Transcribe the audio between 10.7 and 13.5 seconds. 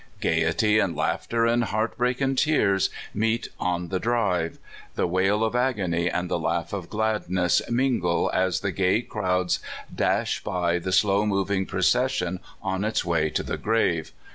the slow moving procession on its way to